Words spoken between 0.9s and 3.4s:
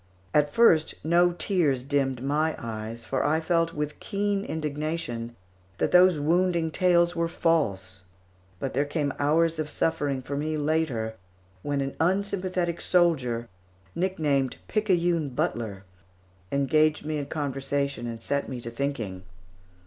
no tears dimmed my eyes, for I